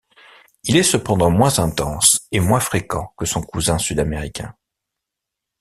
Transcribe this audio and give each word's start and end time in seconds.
Il 0.63 0.77
est 0.77 0.81
cependant 0.81 1.29
moins 1.29 1.59
intense 1.59 2.27
et 2.31 2.39
moins 2.39 2.59
fréquent 2.59 3.13
que 3.19 3.25
son 3.27 3.43
cousin 3.43 3.77
sud-américain. 3.77 4.55